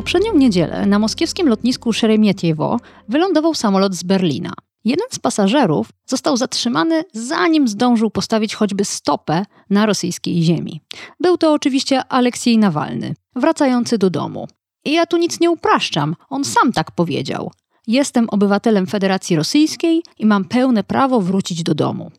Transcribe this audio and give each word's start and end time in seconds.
Poprzednią 0.00 0.34
niedzielę 0.34 0.86
na 0.86 0.98
moskiewskim 0.98 1.48
lotnisku 1.48 1.92
Szeremietiewo 1.92 2.80
wylądował 3.08 3.54
samolot 3.54 3.94
z 3.94 4.02
Berlina. 4.02 4.52
Jeden 4.84 5.06
z 5.10 5.18
pasażerów 5.18 5.88
został 6.06 6.36
zatrzymany, 6.36 7.04
zanim 7.12 7.68
zdążył 7.68 8.10
postawić 8.10 8.54
choćby 8.54 8.84
stopę 8.84 9.44
na 9.70 9.86
rosyjskiej 9.86 10.42
ziemi. 10.42 10.80
Był 11.20 11.38
to 11.38 11.52
oczywiście 11.52 12.04
Aleksiej 12.04 12.58
Nawalny, 12.58 13.14
wracający 13.36 13.98
do 13.98 14.10
domu. 14.10 14.48
I 14.84 14.92
ja 14.92 15.06
tu 15.06 15.16
nic 15.16 15.40
nie 15.40 15.50
upraszczam, 15.50 16.16
on 16.30 16.44
sam 16.44 16.72
tak 16.72 16.90
powiedział. 16.90 17.50
Jestem 17.86 18.28
obywatelem 18.30 18.86
Federacji 18.86 19.36
Rosyjskiej 19.36 20.02
i 20.18 20.26
mam 20.26 20.44
pełne 20.44 20.84
prawo 20.84 21.20
wrócić 21.20 21.62
do 21.62 21.74
domu. 21.74 22.10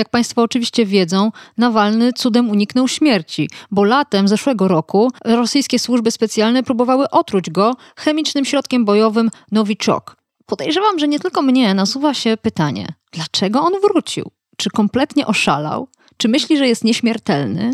Jak 0.00 0.08
Państwo 0.08 0.42
oczywiście 0.42 0.86
wiedzą, 0.86 1.32
Nawalny 1.56 2.12
cudem 2.12 2.50
uniknął 2.50 2.88
śmierci, 2.88 3.50
bo 3.70 3.84
latem 3.84 4.28
zeszłego 4.28 4.68
roku 4.68 5.10
rosyjskie 5.24 5.78
służby 5.78 6.10
specjalne 6.10 6.62
próbowały 6.62 7.10
otruć 7.10 7.50
go 7.50 7.76
chemicznym 7.96 8.44
środkiem 8.44 8.84
bojowym 8.84 9.30
Nowichok. 9.52 10.16
Podejrzewam, 10.46 10.98
że 10.98 11.08
nie 11.08 11.20
tylko 11.20 11.42
mnie 11.42 11.74
nasuwa 11.74 12.14
się 12.14 12.36
pytanie, 12.42 12.94
dlaczego 13.12 13.60
on 13.60 13.72
wrócił? 13.82 14.30
Czy 14.56 14.70
kompletnie 14.70 15.26
oszalał? 15.26 15.88
Czy 16.16 16.28
myśli, 16.28 16.58
że 16.58 16.68
jest 16.68 16.84
nieśmiertelny? 16.84 17.72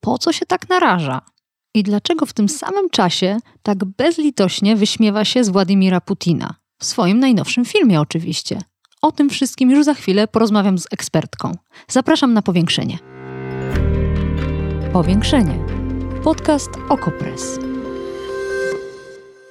Po 0.00 0.18
co 0.18 0.32
się 0.32 0.46
tak 0.46 0.68
naraża? 0.68 1.20
I 1.74 1.82
dlaczego 1.82 2.26
w 2.26 2.32
tym 2.32 2.48
samym 2.48 2.90
czasie 2.90 3.38
tak 3.62 3.84
bezlitośnie 3.84 4.76
wyśmiewa 4.76 5.24
się 5.24 5.44
z 5.44 5.48
Władimira 5.48 6.00
Putina? 6.00 6.54
W 6.78 6.84
swoim 6.84 7.20
najnowszym 7.20 7.64
filmie 7.64 8.00
oczywiście. 8.00 8.60
O 9.02 9.12
tym 9.12 9.30
wszystkim 9.30 9.70
już 9.70 9.84
za 9.84 9.94
chwilę 9.94 10.28
porozmawiam 10.28 10.78
z 10.78 10.86
ekspertką. 10.90 11.52
Zapraszam 11.88 12.32
na 12.32 12.42
powiększenie. 12.42 12.98
Powiększenie. 14.92 15.58
Podcast 16.24 16.70
Okopres. 16.88 17.58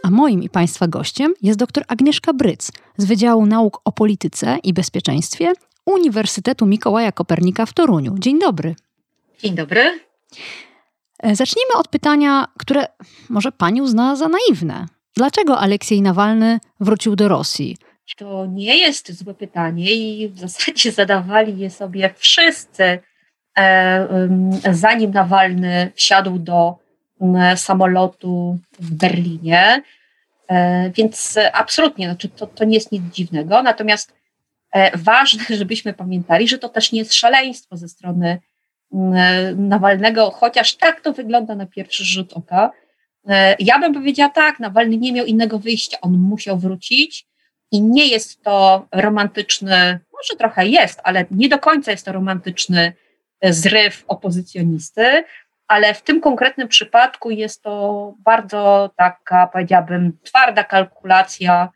A 0.03 0.09
moim 0.09 0.43
i 0.43 0.49
Państwa 0.49 0.87
gościem 0.87 1.33
jest 1.41 1.59
dr 1.59 1.83
Agnieszka 1.87 2.33
Bryc 2.33 2.71
z 2.97 3.05
Wydziału 3.05 3.45
Nauk 3.45 3.81
o 3.85 3.91
Polityce 3.91 4.57
i 4.63 4.73
Bezpieczeństwie 4.73 5.53
Uniwersytetu 5.85 6.65
Mikołaja 6.65 7.11
Kopernika 7.11 7.65
w 7.65 7.73
Toruniu. 7.73 8.15
Dzień 8.19 8.39
dobry. 8.39 8.75
Dzień 9.39 9.55
dobry. 9.55 9.99
E, 11.19 11.35
zacznijmy 11.35 11.73
od 11.77 11.87
pytania, 11.87 12.47
które 12.59 12.87
może 13.29 13.51
Pani 13.51 13.81
uzna 13.81 14.15
za 14.15 14.27
naiwne. 14.27 14.85
Dlaczego 15.15 15.59
Aleksiej 15.59 16.01
Nawalny 16.01 16.59
wrócił 16.79 17.15
do 17.15 17.27
Rosji? 17.27 17.77
To 18.16 18.45
nie 18.45 18.77
jest 18.77 19.13
złe 19.13 19.33
pytanie 19.33 19.94
i 19.94 20.30
w 20.30 20.39
zasadzie 20.39 20.91
zadawali 21.02 21.59
je 21.59 21.69
sobie 21.69 22.14
wszyscy, 22.17 22.99
e, 23.58 24.30
zanim 24.72 25.11
Nawalny 25.11 25.91
wsiadł 25.95 26.39
do 26.39 26.75
samolotu 27.55 28.59
w 28.80 28.94
Berlinie. 28.94 29.81
E, 30.49 30.89
więc 30.89 31.39
absolutnie, 31.53 32.05
znaczy 32.05 32.30
to, 32.30 32.47
to 32.47 32.66
nie 32.66 32.75
jest 32.75 32.91
nic 32.91 33.03
dziwnego. 33.14 33.64
Natomiast 33.64 34.14
e, 34.71 34.97
ważne, 34.97 35.44
żebyśmy 35.58 35.94
pamiętali, 35.94 36.47
że 36.47 36.58
to 36.58 36.69
też 36.69 36.92
nie 36.92 36.99
jest 36.99 37.14
szaleństwo 37.14 37.77
ze 37.77 37.89
strony 37.89 38.39
Nawalnego, 39.55 40.31
chociaż 40.31 40.76
tak 40.76 41.02
to 41.02 41.14
wygląda 41.14 41.55
na 41.55 41.65
pierwszy 41.65 42.05
rzut 42.05 42.33
oka. 42.33 42.71
Ja 43.60 43.80
bym 43.80 43.93
powiedziała 43.93 44.30
tak, 44.30 44.60
Nawalny 44.60 44.98
nie 44.98 45.14
miał 45.14 45.26
innego 45.26 45.60
wyjścia, 45.60 45.98
on 46.02 46.17
musiał 46.17 46.58
wrócić 46.58 47.27
i 47.72 47.82
nie 47.82 48.08
jest 48.08 48.44
to 48.44 48.88
romantyczny, 48.92 50.00
może 50.14 50.38
trochę 50.38 50.67
jest, 50.67 51.02
ale 51.04 51.26
nie 51.32 51.50
do 51.50 51.60
końca 51.60 51.92
jest 51.92 52.05
to 52.05 52.11
romantyczny 52.11 52.94
e, 53.42 53.54
zryw 53.54 54.04
opozycjonisty, 54.08 55.23
ale 55.67 55.94
w 55.94 56.02
tym 56.02 56.22
konkretnym 56.22 56.67
przypadku 56.67 57.32
jest 57.32 57.64
to 57.64 58.14
bardzo 58.20 58.92
taka, 58.98 59.48
powiedziałabym, 59.48 60.17
twarda 60.23 60.64
kalkulacja 60.64 61.70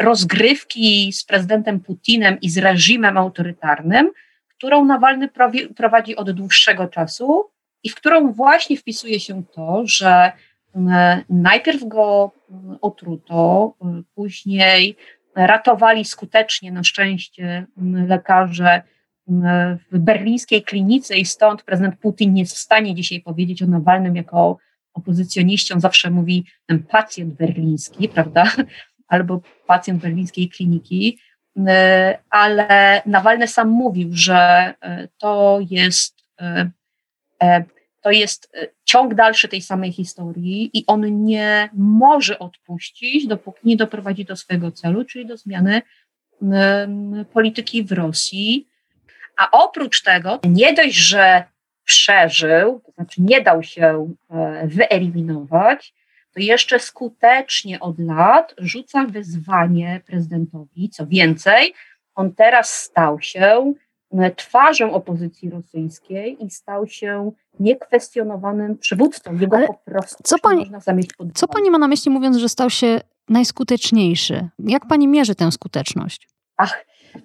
rozgrywki 0.00 1.12
z 1.12 1.24
prezydentem 1.24 1.80
Putinem 1.80 2.40
i 2.40 2.50
z 2.50 2.58
reżimem 2.58 3.18
autorytarnym, 3.18 4.10
którą 4.48 4.84
Nawalny 4.84 5.28
prowadzi 5.76 6.16
od 6.16 6.30
dłuższego 6.30 6.88
czasu 6.88 7.50
i 7.82 7.88
w 7.88 7.94
którą 7.94 8.32
właśnie 8.32 8.76
wpisuje 8.76 9.20
się 9.20 9.42
to, 9.54 9.82
że 9.84 10.32
Najpierw 11.28 11.84
go 11.88 12.32
otruto, 12.80 13.74
później 14.14 14.96
ratowali 15.36 16.04
skutecznie, 16.04 16.72
na 16.72 16.84
szczęście, 16.84 17.66
lekarze 18.06 18.82
w 19.92 19.98
berlińskiej 19.98 20.62
klinice 20.62 21.16
i 21.16 21.24
stąd 21.24 21.62
prezydent 21.62 21.98
Putin 21.98 22.32
nie 22.32 22.42
jest 22.42 22.54
w 22.54 22.58
stanie 22.58 22.94
dzisiaj 22.94 23.20
powiedzieć 23.20 23.62
o 23.62 23.66
Nawalnym 23.66 24.16
jako 24.16 24.58
opozycjoniście. 24.94 25.74
On 25.74 25.80
zawsze 25.80 26.10
mówi 26.10 26.44
ten 26.66 26.82
pacjent 26.82 27.34
berliński, 27.34 28.08
prawda? 28.08 28.44
Albo 29.08 29.40
pacjent 29.66 30.02
berlińskiej 30.02 30.48
kliniki. 30.48 31.18
Ale 32.30 33.02
Nawalny 33.06 33.48
sam 33.48 33.68
mówił, 33.68 34.08
że 34.12 34.74
to 35.18 35.58
jest 35.70 36.20
to 38.00 38.10
jest 38.10 38.50
e, 38.54 38.66
ciąg 38.90 39.14
dalszy 39.14 39.48
tej 39.48 39.62
samej 39.62 39.92
historii 39.92 40.70
i 40.72 40.84
on 40.86 41.24
nie 41.24 41.70
może 41.74 42.38
odpuścić, 42.38 43.26
dopóki 43.26 43.60
nie 43.64 43.76
doprowadzi 43.76 44.24
do 44.24 44.36
swojego 44.36 44.72
celu, 44.72 45.04
czyli 45.04 45.26
do 45.26 45.36
zmiany 45.36 45.82
polityki 47.32 47.84
w 47.84 47.92
Rosji. 47.92 48.68
A 49.36 49.50
oprócz 49.50 50.02
tego, 50.02 50.40
nie 50.44 50.74
dość, 50.74 50.94
że 50.94 51.44
przeżył, 51.84 52.80
to 52.86 52.92
znaczy 52.92 53.22
nie 53.22 53.40
dał 53.40 53.62
się 53.62 54.14
e, 54.30 54.66
wyeliminować, 54.66 55.94
to 56.34 56.40
jeszcze 56.40 56.78
skutecznie 56.78 57.80
od 57.80 57.98
lat 57.98 58.54
rzuca 58.58 59.04
wyzwanie 59.04 60.00
prezydentowi. 60.06 60.88
Co 60.90 61.06
więcej, 61.06 61.74
on 62.14 62.34
teraz 62.34 62.74
stał 62.74 63.20
się 63.20 63.74
twarzą 64.36 64.92
opozycji 64.92 65.50
rosyjskiej 65.50 66.44
i 66.44 66.50
stał 66.50 66.86
się 66.86 67.32
niekwestionowanym 67.60 68.78
przywódcą. 68.78 69.38
Jego 69.38 69.56
Ale 69.56 69.66
po 69.66 69.74
prostu 69.74 70.22
co 70.22 70.38
pani, 70.38 70.60
można 70.60 70.80
zamieść 70.80 71.12
pod 71.12 71.28
Co 71.34 71.48
pani 71.48 71.70
ma 71.70 71.78
na 71.78 71.88
myśli 71.88 72.10
mówiąc, 72.10 72.36
że 72.36 72.48
stał 72.48 72.70
się 72.70 73.00
najskuteczniejszy? 73.28 74.48
Jak 74.58 74.86
pani 74.86 75.08
mierzy 75.08 75.34
tę 75.34 75.52
skuteczność? 75.52 76.28
Ach, 76.56 76.84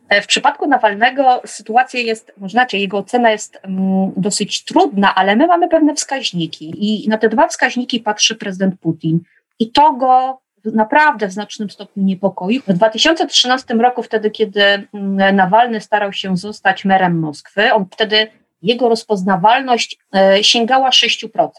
e, 0.09 0.21
w 0.21 0.27
przypadku 0.27 0.67
Nawalnego 0.67 1.41
sytuacja 1.45 1.99
jest, 1.99 2.31
znaczy 2.47 2.77
jego 2.77 2.97
ocena 2.97 3.31
jest 3.31 3.59
um, 3.63 4.11
dosyć 4.17 4.65
trudna, 4.65 5.15
ale 5.15 5.35
my 5.35 5.47
mamy 5.47 5.69
pewne 5.69 5.95
wskaźniki 5.95 6.73
i 6.77 7.09
na 7.09 7.17
te 7.17 7.29
dwa 7.29 7.47
wskaźniki 7.47 7.99
patrzy 7.99 8.35
prezydent 8.35 8.79
Putin 8.79 9.19
i 9.59 9.71
to 9.71 9.93
go 9.93 10.44
naprawdę 10.73 11.27
w 11.27 11.31
znacznym 11.31 11.69
stopniu 11.69 12.03
niepokoi. 12.03 12.59
W 12.59 12.73
2013 12.73 13.73
roku, 13.73 14.03
wtedy 14.03 14.31
kiedy 14.31 14.61
mm, 14.63 15.35
Nawalny 15.35 15.81
starał 15.81 16.13
się 16.13 16.37
zostać 16.37 16.85
merem 16.85 17.19
Moskwy, 17.19 17.73
on 17.73 17.85
wtedy 17.91 18.27
jego 18.61 18.89
rozpoznawalność 18.89 19.97
e, 20.15 20.43
sięgała 20.43 20.89
6%. 20.89 21.49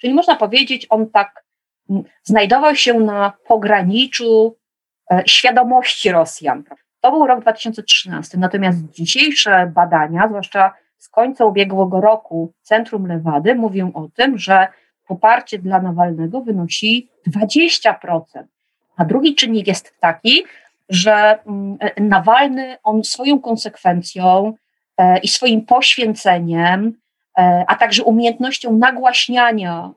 Czyli 0.00 0.14
można 0.14 0.36
powiedzieć, 0.36 0.86
on 0.90 1.10
tak 1.10 1.44
mm, 1.90 2.04
znajdował 2.22 2.76
się 2.76 2.94
na 2.94 3.32
pograniczu 3.48 4.56
e, 5.10 5.22
świadomości 5.26 6.12
Rosjan. 6.12 6.64
To 7.00 7.10
był 7.10 7.26
rok 7.26 7.40
2013. 7.40 8.38
Natomiast 8.38 8.78
dzisiejsze 8.90 9.72
badania, 9.74 10.28
zwłaszcza 10.28 10.72
z 10.98 11.08
końca 11.08 11.44
ubiegłego 11.44 12.00
roku, 12.00 12.52
Centrum 12.62 13.06
Lewady, 13.06 13.54
mówią 13.54 13.92
o 13.92 14.08
tym, 14.14 14.38
że 14.38 14.68
poparcie 15.06 15.58
dla 15.58 15.82
Nawalnego 15.82 16.40
wynosi 16.40 17.10
20%. 17.28 18.20
A 18.96 19.04
drugi 19.04 19.34
czynnik 19.34 19.66
jest 19.66 19.94
taki, 20.00 20.44
że 20.88 21.38
mm, 21.46 21.78
Nawalny 22.00 22.76
on 22.82 23.04
swoją 23.04 23.40
konsekwencją 23.40 24.54
e, 24.98 25.18
i 25.18 25.28
swoim 25.28 25.66
poświęceniem, 25.66 26.92
e, 27.38 27.64
a 27.68 27.74
także 27.74 28.02
umiejętnością 28.02 28.78
nagłaśniania 28.78 29.90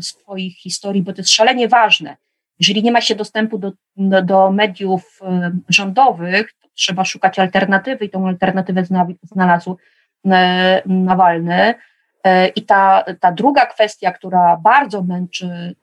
swoich 0.00 0.56
historii, 0.56 1.02
bo 1.02 1.12
to 1.12 1.20
jest 1.20 1.30
szalenie 1.30 1.68
ważne. 1.68 2.16
Jeżeli 2.58 2.82
nie 2.82 2.92
ma 2.92 3.00
się 3.00 3.14
dostępu 3.14 3.58
do, 3.58 3.72
do 4.22 4.50
mediów 4.50 5.20
rządowych, 5.68 6.52
to 6.62 6.68
trzeba 6.74 7.04
szukać 7.04 7.38
alternatywy 7.38 8.04
i 8.04 8.10
tą 8.10 8.28
alternatywę 8.28 8.84
znalazł 9.22 9.76
e, 10.26 10.82
Nawalny. 10.86 11.74
I 12.56 12.62
ta, 12.62 13.04
ta 13.20 13.32
druga 13.32 13.66
kwestia, 13.66 14.12
która 14.12 14.56
bardzo 14.56 15.02
męczy 15.02 15.74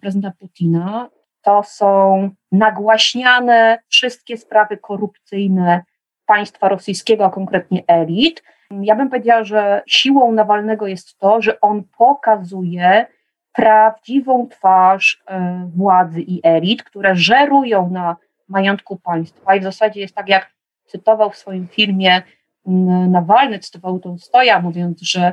prezydenta 0.00 0.32
Putina, 0.38 1.08
to 1.42 1.62
są 1.62 2.30
nagłaśniane 2.52 3.78
wszystkie 3.88 4.36
sprawy 4.36 4.76
korupcyjne 4.76 5.82
państwa 6.26 6.68
rosyjskiego, 6.68 7.24
a 7.24 7.30
konkretnie 7.30 7.82
elit. 7.86 8.42
Ja 8.70 8.94
bym 8.94 9.10
powiedziała, 9.10 9.44
że 9.44 9.82
siłą 9.86 10.32
Nawalnego 10.32 10.86
jest 10.86 11.18
to, 11.18 11.42
że 11.42 11.60
on 11.60 11.84
pokazuje 11.98 13.06
prawdziwą 13.52 14.48
twarz 14.48 15.22
e, 15.26 15.70
władzy 15.76 16.20
i 16.20 16.40
elit, 16.42 16.82
które 16.82 17.16
żerują 17.16 17.90
na 17.90 18.16
majątku 18.48 18.96
państwa 18.96 19.54
i 19.54 19.60
w 19.60 19.62
zasadzie 19.62 20.00
jest 20.00 20.14
tak, 20.14 20.28
jak 20.28 20.50
cytował 20.86 21.30
w 21.30 21.36
swoim 21.36 21.68
filmie 21.68 22.22
Nawalny, 23.08 23.58
cytował 23.58 24.00
Stoja, 24.18 24.60
mówiąc, 24.60 25.00
że 25.00 25.32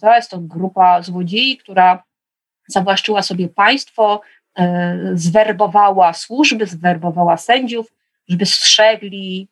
to 0.00 0.14
jest 0.14 0.30
to 0.30 0.38
grupa 0.38 1.02
złodziei, 1.02 1.56
która 1.56 2.02
zawłaszczyła 2.68 3.22
sobie 3.22 3.48
państwo, 3.48 4.20
zwerbowała 5.14 6.12
służby, 6.12 6.66
zwerbowała 6.66 7.36
sędziów, 7.36 7.92
żeby 8.28 8.46
strzegli 8.46 9.48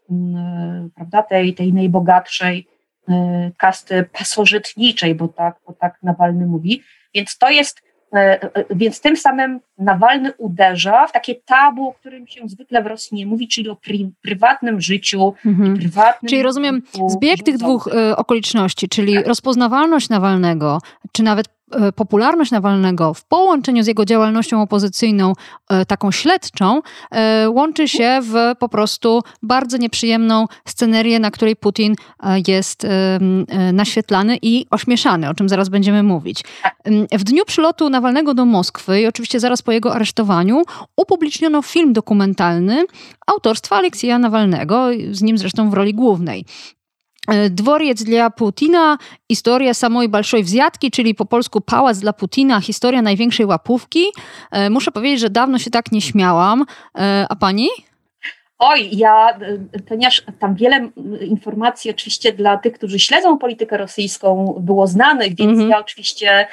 prawda, 0.95 1.23
tej, 1.23 1.55
tej 1.55 1.73
najbogatszej 1.73 2.69
e, 3.09 3.51
kasty 3.57 4.05
pasożytniczej, 4.13 5.15
bo 5.15 5.29
tak, 5.29 5.57
bo 5.67 5.73
tak 5.73 5.99
Nawalny 6.03 6.47
mówi. 6.47 6.83
Więc 7.15 7.39
to 7.39 7.51
jest 7.51 7.83
E, 8.15 8.43
e, 8.43 8.65
więc 8.71 9.01
tym 9.01 9.17
samym 9.17 9.61
Nawalny 9.83 10.33
uderza 10.39 11.07
w 11.07 11.13
takie 11.13 11.35
tabu, 11.35 11.89
o 11.89 11.93
którym 11.93 12.27
się 12.27 12.49
zwykle 12.49 12.83
w 12.83 12.87
Rosji 12.87 13.17
nie 13.17 13.27
mówi, 13.27 13.49
czyli 13.49 13.69
o 13.69 13.77
pri, 13.77 14.13
prywatnym 14.23 14.81
życiu. 14.81 15.35
Mhm. 15.47 15.77
Prywatnym 15.77 16.31
czyli 16.31 16.43
rozumiem 16.43 16.83
zbieg 17.09 17.43
tych 17.43 17.59
dwóch 17.59 17.87
y, 17.87 18.17
okoliczności, 18.17 18.89
czyli 18.89 19.15
tak. 19.15 19.27
rozpoznawalność 19.27 20.09
Nawalnego, 20.09 20.79
czy 21.13 21.23
nawet 21.23 21.49
E, 21.75 21.93
popularność 21.93 22.51
Nawalnego 22.51 23.15
w 23.15 23.25
połączeniu 23.25 23.83
z 23.83 23.87
jego 23.87 24.05
działalnością 24.05 24.63
opozycyjną, 24.63 25.33
e, 25.71 25.87
taką 25.87 26.11
śledczą, 26.11 26.81
e, 27.11 27.51
łączy 27.51 27.89
się 27.89 28.21
w 28.23 28.35
po 28.59 28.69
prostu 28.69 29.23
bardzo 29.43 29.77
nieprzyjemną 29.77 30.47
scenerię, 30.65 31.19
na 31.21 31.31
której 31.31 31.57
Putin 31.57 31.95
jest 32.47 32.87
naświetlany 33.73 34.39
i 34.43 34.67
ośmieszany, 34.71 35.29
o 35.29 35.35
czym 35.35 35.49
zaraz 35.49 35.69
będziemy 35.69 36.03
mówić. 36.03 36.45
W 37.13 37.25
dniu 37.25 37.45
przylotu 37.45 37.91
Nawalnego 37.91 38.35
do 38.35 38.45
Moskwy 38.45 39.01
i 39.01 39.07
oczywiście 39.07 39.41
zaraz 39.41 39.63
po 39.63 39.72
jego 39.73 39.95
aresztowaniu 39.95 40.63
upubliczniono 40.97 41.63
film 41.63 41.93
dokumentalny 41.93 42.85
autorstwa 43.27 43.77
Aleksieja 43.77 44.19
Nawalnego, 44.19 44.87
z 45.11 45.23
nim 45.23 45.39
zresztą 45.39 45.71
w 45.71 45.75
roli 45.75 45.95
głównej. 45.95 46.45
E, 47.29 47.51
dworiec 47.51 48.03
dla 48.03 48.31
Putina, 48.31 48.99
historia 49.31 49.75
samej 49.75 50.09
Balszoj 50.09 50.45
Wzjatki, 50.45 50.91
czyli 50.91 51.15
po 51.15 51.25
polsku 51.25 51.61
pałac 51.61 51.99
dla 51.99 52.13
Putina, 52.13 52.61
historia 52.61 53.03
największej 53.03 53.47
łapówki. 53.47 54.05
E, 54.51 54.71
muszę 54.71 54.93
powiedzieć, 54.93 55.21
że 55.21 55.31
dawno 55.31 55.59
się 55.59 55.71
tak 55.71 55.93
nie 55.93 56.01
śmiałam. 56.01 56.65
E, 56.99 57.27
a 57.29 57.37
pani? 57.37 57.69
Oj, 58.59 58.89
ja, 58.93 59.39
ponieważ 59.89 60.23
tam 60.39 60.55
wiele 60.55 60.91
informacji 61.21 61.91
oczywiście 61.91 62.33
dla 62.33 62.57
tych, 62.57 62.73
którzy 62.73 62.99
śledzą 62.99 63.39
politykę 63.39 63.77
rosyjską 63.77 64.57
było 64.61 64.87
znanych, 64.87 65.37
więc 65.37 65.53
mm 65.53 65.67
-hmm. 65.67 65.71
ja 65.71 65.79
oczywiście 65.79 66.47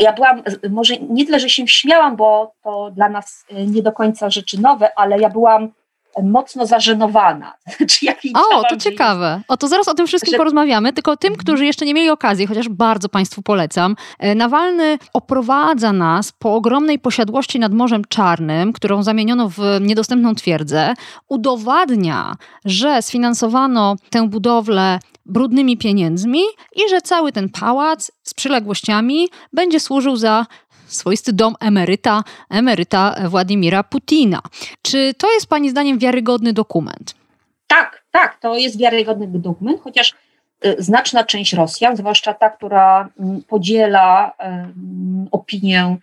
ja 0.00 0.12
byłam, 0.12 0.42
może 0.70 0.96
nie 0.96 1.26
tyle, 1.26 1.40
że 1.40 1.48
się 1.48 1.68
śmiałam, 1.68 2.16
bo 2.16 2.52
to 2.62 2.90
dla 2.90 3.08
nas 3.08 3.46
nie 3.66 3.82
do 3.82 3.92
końca 3.92 4.30
rzeczy 4.30 4.60
nowe, 4.60 4.98
ale 4.98 5.18
ja 5.20 5.30
byłam 5.30 5.72
mocno 6.22 6.66
zażenowana. 6.66 7.54
Znaczy, 7.76 8.06
o, 8.34 8.62
to 8.70 8.76
ciekawe. 8.76 9.40
O, 9.48 9.56
to 9.56 9.68
zaraz 9.68 9.88
o 9.88 9.94
tym 9.94 10.06
wszystkim 10.06 10.32
że... 10.32 10.38
porozmawiamy, 10.38 10.92
tylko 10.92 11.16
tym, 11.16 11.32
mhm. 11.32 11.44
którzy 11.44 11.66
jeszcze 11.66 11.86
nie 11.86 11.94
mieli 11.94 12.10
okazji, 12.10 12.46
chociaż 12.46 12.68
bardzo 12.68 13.08
Państwu 13.08 13.42
polecam. 13.42 13.96
E, 14.18 14.34
Nawalny 14.34 14.98
oprowadza 15.12 15.92
nas 15.92 16.32
po 16.32 16.54
ogromnej 16.54 16.98
posiadłości 16.98 17.58
nad 17.58 17.72
Morzem 17.72 18.02
Czarnym, 18.08 18.72
którą 18.72 19.02
zamieniono 19.02 19.48
w 19.48 19.60
niedostępną 19.80 20.34
twierdzę, 20.34 20.94
udowadnia, 21.28 22.36
że 22.64 23.02
sfinansowano 23.02 23.96
tę 24.10 24.28
budowlę 24.28 24.98
brudnymi 25.26 25.76
pieniędzmi 25.76 26.40
i 26.76 26.88
że 26.90 27.00
cały 27.00 27.32
ten 27.32 27.48
pałac 27.48 28.10
z 28.22 28.34
przyległościami 28.34 29.28
będzie 29.52 29.80
służył 29.80 30.16
za 30.16 30.46
swoisty 30.90 31.32
dom 31.32 31.54
emeryta, 31.60 32.22
emeryta 32.50 33.14
Władimira 33.28 33.82
Putina. 33.82 34.40
Czy 34.82 35.14
to 35.14 35.32
jest 35.32 35.46
Pani 35.46 35.70
zdaniem 35.70 35.98
wiarygodny 35.98 36.52
dokument? 36.52 37.14
Tak, 37.66 38.04
tak, 38.10 38.38
to 38.40 38.56
jest 38.56 38.78
wiarygodny 38.78 39.26
dokument, 39.26 39.80
chociaż 39.80 40.14
y, 40.64 40.76
znaczna 40.78 41.24
część 41.24 41.52
Rosjan, 41.52 41.96
zwłaszcza 41.96 42.34
ta, 42.34 42.50
która 42.50 43.08
mm, 43.20 43.42
podziela 43.42 44.32
opinię 45.30 45.96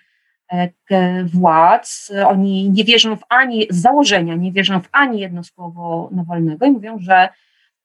e, 0.51 0.69
władz, 1.25 2.11
oni 2.27 2.69
nie 2.69 2.83
wierzą 2.83 3.17
w 3.17 3.23
ani 3.29 3.67
z 3.69 3.81
założenia, 3.81 4.35
nie 4.35 4.51
wierzą 4.51 4.81
w 4.81 4.89
ani 4.91 5.19
jedno 5.19 5.43
słowo 5.43 6.09
Nawalnego 6.11 6.65
i 6.65 6.71
mówią, 6.71 6.99
że 6.99 7.29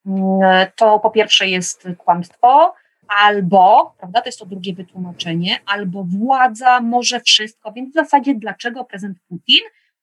mm, 0.07 0.41
to 0.77 0.99
po 0.99 1.11
pierwsze 1.11 1.49
jest 1.49 1.89
kłamstwo, 1.99 2.75
albo, 3.19 3.95
prawda, 3.99 4.21
to 4.21 4.29
jest 4.29 4.39
to 4.39 4.47
drugie 4.47 4.75
wytłumaczenie, 4.75 5.59
albo 5.67 6.05
władza 6.05 6.81
może 6.81 7.21
wszystko, 7.21 7.73
więc 7.73 7.91
w 7.91 7.95
zasadzie 7.95 8.35
dlaczego 8.35 8.85
prezydent 8.85 9.19
Putin, 9.29 9.61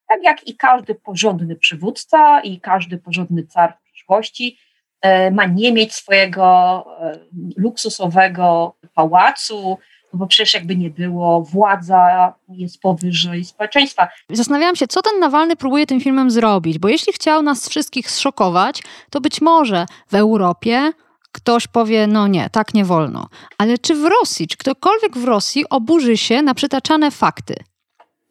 tak 0.08 0.24
jak 0.24 0.48
i 0.48 0.56
każdy 0.56 0.96
porządny 0.96 1.56
przywódca 1.56 2.42
i 2.42 2.60
każdy 2.60 2.98
porządny 2.98 3.44
car 3.44 3.74
w 3.78 3.92
przyszłości, 3.92 4.58
e, 5.02 5.32
ma 5.32 5.46
nie 5.46 5.72
mieć 5.74 5.94
swojego 5.94 6.86
e, 7.02 7.20
luksusowego 7.58 8.76
pałacu, 8.94 9.78
no 10.14 10.20
bo 10.20 10.28
przecież 10.28 10.54
jakby 10.54 10.76
nie 10.76 10.90
było, 10.90 11.42
władza 11.42 12.34
jest 12.50 12.82
powyżej 12.82 13.46
społeczeństwa. 13.46 14.08
Zastanawiałam 14.30 14.76
się, 14.76 14.88
co 14.88 15.02
ten 15.02 15.20
Nawalny 15.20 15.56
próbuje 15.56 15.86
tym 15.86 16.02
filmem 16.02 16.32
zrobić, 16.32 16.80
bo 16.80 16.90
jeśli 16.90 17.14
chciał 17.14 17.42
nas 17.42 17.70
wszystkich 17.70 18.12
zszokować, 18.12 18.84
to 19.10 19.22
być 19.22 19.42
może 19.42 19.86
w 20.08 20.16
Europie 20.16 20.92
ktoś 21.32 21.68
powie, 21.68 22.08
no 22.08 22.28
nie, 22.28 22.50
tak 22.50 22.74
nie 22.74 22.86
wolno. 22.86 23.30
Ale 23.58 23.78
czy 23.78 23.96
w 23.96 24.06
Rosji, 24.06 24.48
czy 24.48 24.58
ktokolwiek 24.58 25.18
w 25.18 25.24
Rosji 25.24 25.66
oburzy 25.70 26.18
się 26.18 26.42
na 26.42 26.54
przytaczane 26.54 27.12
fakty? 27.12 27.56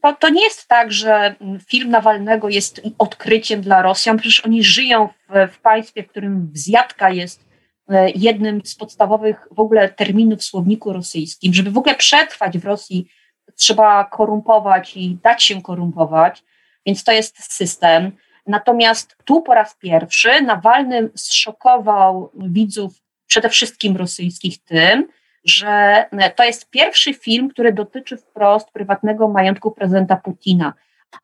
To, 0.02 0.12
to 0.12 0.28
nie 0.28 0.44
jest 0.44 0.68
tak, 0.68 0.92
że 0.92 1.34
film 1.68 1.90
Nawalnego 1.90 2.48
jest 2.48 2.80
odkryciem 2.98 3.60
dla 3.60 3.82
Rosjan, 3.82 4.18
przecież 4.18 4.44
oni 4.44 4.64
żyją 4.64 5.08
w, 5.28 5.52
w 5.52 5.60
państwie, 5.60 6.02
w 6.02 6.08
którym 6.08 6.50
wzjadka 6.52 7.10
jest 7.10 7.44
e, 7.88 8.10
jednym 8.10 8.60
z 8.64 8.74
podstawowych 8.74 9.48
w 9.50 9.60
ogóle 9.60 9.88
terminów 9.88 10.40
w 10.40 10.44
słowniku 10.44 10.92
rosyjskim. 10.92 11.54
Żeby 11.54 11.70
w 11.70 11.78
ogóle 11.78 11.94
przetrwać 11.94 12.58
w 12.58 12.64
Rosji, 12.64 13.08
trzeba 13.56 14.04
korumpować 14.04 14.96
i 14.96 15.18
dać 15.22 15.44
się 15.44 15.62
korumpować, 15.62 16.44
więc 16.86 17.04
to 17.04 17.12
jest 17.12 17.52
system. 17.52 18.12
Natomiast 18.48 19.16
tu 19.24 19.42
po 19.42 19.54
raz 19.54 19.74
pierwszy 19.74 20.42
Nawalny 20.42 21.10
zszokował 21.14 22.30
widzów 22.34 22.92
przede 23.26 23.48
wszystkim 23.48 23.96
rosyjskich 23.96 24.64
tym, 24.64 25.08
że 25.44 26.04
to 26.36 26.44
jest 26.44 26.70
pierwszy 26.70 27.14
film, 27.14 27.48
który 27.48 27.72
dotyczy 27.72 28.16
wprost 28.16 28.70
prywatnego 28.70 29.28
majątku 29.28 29.70
prezydenta 29.70 30.16
Putina. 30.16 30.72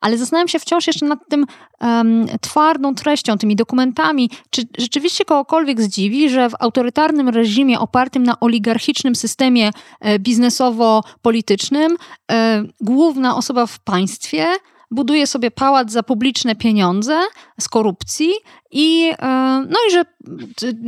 Ale 0.01 0.17
zastanawiam 0.17 0.47
się 0.47 0.59
wciąż 0.59 0.87
jeszcze 0.87 1.05
nad 1.05 1.19
tym 1.29 1.45
um, 1.81 2.25
twardą 2.41 2.95
treścią, 2.95 3.37
tymi 3.37 3.55
dokumentami. 3.55 4.29
Czy 4.49 4.61
rzeczywiście 4.77 5.25
kogokolwiek 5.25 5.81
zdziwi, 5.81 6.29
że 6.29 6.49
w 6.49 6.55
autorytarnym 6.59 7.29
reżimie 7.29 7.79
opartym 7.79 8.23
na 8.23 8.39
oligarchicznym 8.39 9.15
systemie 9.15 9.69
e, 10.01 10.19
biznesowo-politycznym 10.19 11.95
e, 12.31 12.63
główna 12.81 13.35
osoba 13.35 13.65
w 13.65 13.79
państwie 13.79 14.47
buduje 14.91 15.27
sobie 15.27 15.51
pałac 15.51 15.91
za 15.91 16.03
publiczne 16.03 16.55
pieniądze 16.55 17.19
z 17.59 17.69
korupcji 17.69 18.31
i, 18.71 19.11
e, 19.21 19.27
no 19.69 19.77
i 19.87 19.91
że 19.91 20.05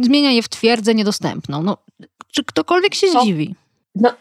zmienia 0.03 0.31
je 0.31 0.41
w 0.41 0.49
twierdzę 0.49 0.95
niedostępną. 0.95 1.63
No, 1.63 1.77
czy 2.31 2.43
ktokolwiek 2.43 2.95
się 2.95 3.07
Co? 3.07 3.21
zdziwi? 3.21 3.55
No, 3.95 4.13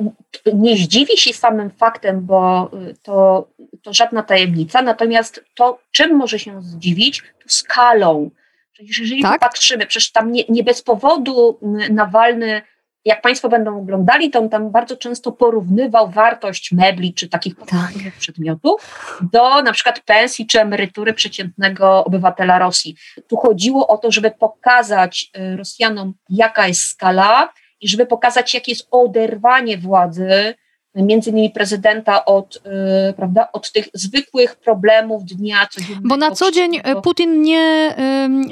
nie 0.55 0.77
zdziwi 0.77 1.17
się 1.17 1.33
samym 1.33 1.71
faktem, 1.71 2.27
bo 2.27 2.71
y, 2.91 2.95
to, 3.03 3.49
to 3.83 3.93
żadna 3.93 4.23
tajemnica, 4.23 4.83
natomiast 4.83 5.45
to, 5.55 5.79
czym 5.91 6.17
może 6.17 6.39
się 6.39 6.63
zdziwić, 6.63 7.23
to 7.23 7.49
skalą. 7.49 8.31
Jeżeli 8.81 9.23
tak? 9.23 9.41
popatrzymy, 9.41 9.87
przecież 9.87 10.13
tam 10.13 10.33
nie, 10.33 10.45
nie 10.49 10.65
bez 10.65 10.83
powodu 10.83 11.59
Nawalny 11.91 12.63
jak 13.07 13.23
Państwo 13.23 13.49
będą 13.49 13.79
oglądali, 13.79 14.31
to 14.31 14.39
on 14.39 14.49
tam 14.49 14.71
bardzo 14.71 14.97
często 14.97 15.33
porównywał 15.33 16.11
wartość 16.11 16.73
mebli 16.73 17.15
czy 17.15 17.29
takich 17.29 17.55
tak. 17.57 17.93
przedmiotów 18.19 18.81
do 19.33 19.63
na 19.63 19.73
przykład 19.73 20.01
pensji 20.01 20.47
czy 20.47 20.61
emerytury 20.61 21.15
przeciętnego 21.15 22.05
obywatela 22.05 22.59
Rosji. 22.59 22.97
Tu 23.29 23.37
chodziło 23.37 23.89
o 23.89 23.99
to, 23.99 24.11
żeby 24.11 24.31
pokazać 24.31 25.31
y, 25.53 25.57
Rosjanom, 25.57 26.15
jaka 26.31 26.69
jest 26.69 26.83
skala 26.83 27.53
i 27.81 27.89
żeby 27.89 28.07
pokazać, 28.07 28.55
jakie 28.55 28.73
jest 28.73 28.89
oderwanie 28.91 29.79
władzy 29.79 30.55
między 30.97 31.31
innymi 31.31 31.51
prezydenta 31.51 32.25
od, 32.25 32.63
yy, 32.65 33.13
prawda, 33.17 33.49
od 33.53 33.73
tych 33.73 33.89
zwykłych 33.95 34.57
problemów 34.57 35.25
dnia 35.25 35.67
codziennego. 35.71 36.09
Bo 36.09 36.17
na 36.17 36.31
co 36.31 36.51
dzień 36.51 36.81
Putin 37.03 37.43
nie, 37.43 37.95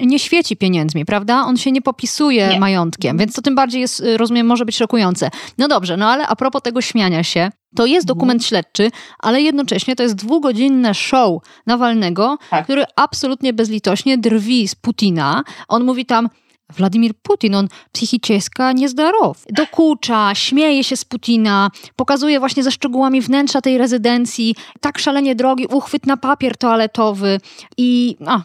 nie 0.07 0.19
świeci 0.19 0.57
pieniędzmi, 0.57 1.05
prawda? 1.05 1.45
On 1.47 1.57
się 1.57 1.73
nie 1.73 1.83
popisuje 1.83 2.49
nie. 2.49 2.61
majątkiem, 2.61 3.11
mhm. 3.11 3.19
więc 3.19 3.37
to 3.37 3.43
tym 3.43 3.55
bardziej 3.55 3.81
jest, 3.81 4.01
y, 4.01 4.17
rozumiem, 4.17 4.47
może 4.47 4.65
być 4.65 4.77
szokujące. 4.77 5.31
No 5.59 5.69
dobrze, 5.69 5.97
no 5.97 6.11
ale 6.11 6.27
a 6.27 6.37
propos 6.37 6.63
tego 6.63 6.81
śmiania 6.81 7.23
się, 7.23 7.51
to 7.77 7.87
jest 7.87 8.05
mhm. 8.05 8.07
dokument 8.07 8.45
śledczy, 8.45 8.91
ale 9.19 9.43
jednocześnie 9.43 9.97
to 9.97 10.03
jest 10.03 10.15
dwugodzinne 10.15 10.95
show 10.95 11.43
Nawalnego, 11.67 12.39
tak. 12.51 12.65
który 12.65 12.85
absolutnie 12.97 13.53
bezlitośnie 13.53 14.19
drwi 14.19 14.69
z 14.69 14.75
Putina. 14.75 15.43
On 15.69 15.85
mówi 15.85 16.07
tam, 16.07 16.29
Władimir 16.75 17.15
Putin, 17.23 17.55
on 17.55 17.69
psychicznie 17.93 18.41
niezdrow. 18.75 19.45
Dokucza, 19.51 20.35
śmieje 20.35 20.85
się 20.85 20.97
z 20.97 21.05
Putina, 21.05 21.71
pokazuje 21.97 22.41
właśnie 22.41 22.63
ze 22.63 22.71
szczegółami 22.71 23.21
wnętrza 23.21 23.61
tej 23.61 23.79
rezydencji, 23.79 24.55
tak 24.81 24.99
szalenie 24.99 25.35
drogi, 25.35 25.67
uchwyt 25.67 26.07
na 26.07 26.17
papier 26.17 26.57
toaletowy 26.57 27.41
i 27.77 28.17
a, 28.27 28.41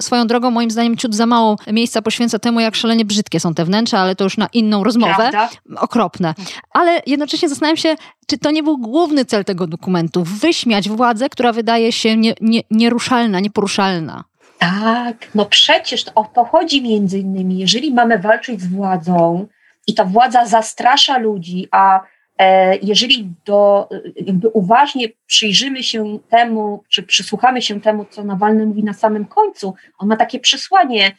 swoją 0.00 0.26
drogą 0.26 0.50
moim 0.50 0.70
zdaniem 0.70 0.96
ciut 0.96 1.14
za 1.14 1.26
mało 1.26 1.58
miejsca 1.72 2.02
poświęca 2.02 2.38
temu, 2.38 2.60
jak 2.60 2.76
szalenie 2.76 3.04
brzydkie 3.04 3.40
są 3.40 3.54
te 3.54 3.64
wnętrza, 3.64 3.98
ale 3.98 4.16
to 4.16 4.24
już 4.24 4.36
na 4.36 4.48
inną 4.52 4.84
rozmowę. 4.84 5.14
Prawda? 5.14 5.50
Okropne. 5.76 6.34
Ale 6.70 7.02
jednocześnie 7.06 7.48
zastanawiam 7.48 7.76
się, 7.76 7.96
czy 8.26 8.38
to 8.38 8.50
nie 8.50 8.62
był 8.62 8.78
główny 8.78 9.24
cel 9.24 9.44
tego 9.44 9.66
dokumentu? 9.66 10.24
Wyśmiać 10.24 10.88
władzę, 10.88 11.28
która 11.28 11.52
wydaje 11.52 11.92
się 11.92 12.16
nie, 12.16 12.34
nie, 12.40 12.60
nieruszalna, 12.70 13.40
nieporuszalna. 13.40 14.24
Tak, 14.58 15.16
no 15.34 15.46
przecież 15.46 16.04
to 16.04 16.44
chodzi 16.44 16.82
między 16.82 17.18
innymi. 17.18 17.58
Jeżeli 17.58 17.94
mamy 17.94 18.18
walczyć 18.18 18.60
z 18.60 18.66
władzą 18.66 19.46
i 19.86 19.94
ta 19.94 20.04
władza 20.04 20.46
zastrasza 20.46 21.18
ludzi, 21.18 21.68
a 21.70 22.00
e, 22.38 22.76
jeżeli 22.76 23.32
do, 23.44 23.88
jakby 24.16 24.48
uważnie 24.48 25.08
przyjrzymy 25.26 25.82
się 25.82 26.18
temu, 26.28 26.84
czy 26.88 27.02
przysłuchamy 27.02 27.62
się 27.62 27.80
temu, 27.80 28.04
co 28.10 28.24
Nawalny 28.24 28.66
mówi 28.66 28.84
na 28.84 28.92
samym 28.92 29.24
końcu, 29.24 29.74
on 29.98 30.08
ma 30.08 30.16
takie 30.16 30.40
przesłanie, 30.40 31.12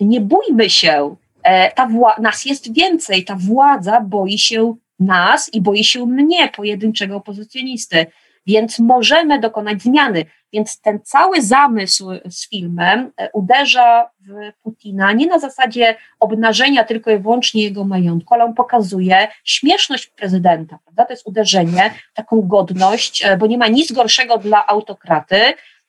nie 0.00 0.20
bójmy 0.20 0.70
się, 0.70 1.16
e, 1.42 1.70
ta 1.70 1.86
wła- 1.86 2.20
nas 2.20 2.44
jest 2.44 2.74
więcej, 2.74 3.24
ta 3.24 3.36
władza 3.36 4.00
boi 4.00 4.38
się 4.38 4.74
nas 5.00 5.54
i 5.54 5.60
boi 5.60 5.84
się 5.84 6.06
mnie, 6.06 6.48
pojedynczego 6.48 7.16
opozycjonisty 7.16 8.06
więc 8.46 8.78
możemy 8.78 9.40
dokonać 9.40 9.82
zmiany. 9.82 10.24
Więc 10.52 10.80
ten 10.80 11.00
cały 11.02 11.42
zamysł 11.42 12.10
z 12.30 12.48
filmem 12.48 13.12
e, 13.16 13.30
uderza 13.32 14.10
w 14.20 14.52
Putina 14.62 15.12
nie 15.12 15.26
na 15.26 15.38
zasadzie 15.38 15.96
obnażenia 16.20 16.84
tylko 16.84 17.10
i 17.10 17.18
wyłącznie 17.18 17.62
jego 17.62 17.84
majątku, 17.84 18.34
ale 18.34 18.44
on 18.44 18.54
pokazuje 18.54 19.28
śmieszność 19.44 20.06
prezydenta. 20.06 20.78
Prawda? 20.84 21.04
To 21.04 21.12
jest 21.12 21.26
uderzenie, 21.26 21.94
taką 22.14 22.42
godność, 22.42 23.24
e, 23.24 23.36
bo 23.36 23.46
nie 23.46 23.58
ma 23.58 23.68
nic 23.68 23.92
gorszego 23.92 24.38
dla 24.38 24.66
autokraty, 24.66 25.36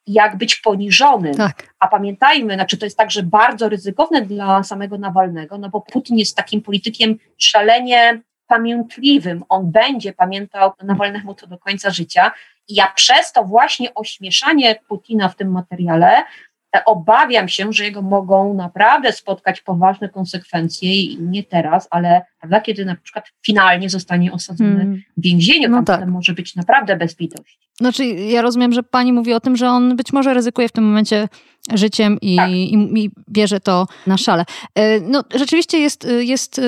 jak 0.07 0.37
być 0.37 0.55
poniżony. 0.55 1.35
Tak. 1.35 1.73
A 1.79 1.87
pamiętajmy, 1.87 2.53
znaczy 2.53 2.77
to 2.77 2.85
jest 2.85 2.97
także 2.97 3.23
bardzo 3.23 3.69
ryzykowne 3.69 4.21
dla 4.21 4.63
samego 4.63 4.97
Nawalnego, 4.97 5.57
no 5.57 5.69
bo 5.69 5.81
Putin 5.81 6.17
jest 6.17 6.37
takim 6.37 6.61
politykiem 6.61 7.17
szalenie 7.37 8.21
pamiętliwym. 8.53 9.43
On 9.49 9.71
będzie 9.71 10.13
pamiętał 10.13 10.71
Nawalnemu 10.83 11.35
to 11.35 11.47
do 11.47 11.57
końca 11.57 11.89
życia. 11.89 12.31
I 12.67 12.75
ja 12.75 12.91
przez 12.95 13.31
to 13.31 13.43
właśnie 13.43 13.93
ośmieszanie 13.93 14.75
Putina 14.87 15.29
w 15.29 15.35
tym 15.35 15.51
materiale 15.51 16.23
e, 16.75 16.85
obawiam 16.85 17.47
się, 17.47 17.73
że 17.73 17.83
jego 17.83 18.01
mogą 18.01 18.53
naprawdę 18.53 19.11
spotkać 19.11 19.61
poważne 19.61 20.09
konsekwencje 20.09 20.95
i 20.95 21.17
nie 21.21 21.43
teraz, 21.43 21.87
ale 21.91 22.21
prawda, 22.43 22.61
kiedy 22.61 22.85
na 22.85 22.95
przykład 22.95 23.25
finalnie 23.45 23.89
zostanie 23.89 24.31
osadzony 24.31 24.75
hmm. 24.75 25.01
w 25.17 25.21
więzieniu, 25.21 25.69
no 25.69 25.83
tam 25.83 25.99
tak. 25.99 26.09
może 26.09 26.33
być 26.33 26.55
naprawdę 26.55 26.95
bez 26.95 27.19
litości. 27.19 27.57
Znaczy, 27.77 28.05
ja 28.05 28.41
rozumiem, 28.41 28.73
że 28.73 28.83
pani 28.83 29.13
mówi 29.13 29.33
o 29.33 29.39
tym, 29.39 29.57
że 29.57 29.69
on 29.69 29.95
być 29.95 30.13
może 30.13 30.33
ryzykuje 30.33 30.69
w 30.69 30.71
tym 30.71 30.83
momencie 30.83 31.27
życiem 31.73 32.17
i, 32.21 32.35
tak. 32.35 32.49
i, 32.49 32.73
i, 32.73 33.11
bierze 33.29 33.59
to 33.59 33.87
na 34.07 34.17
szale. 34.17 34.45
E, 34.75 34.99
no, 34.99 35.23
rzeczywiście 35.35 35.79
jest, 35.79 36.07
jest 36.19 36.59